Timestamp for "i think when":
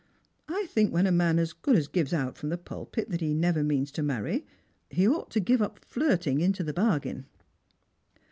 0.47-1.05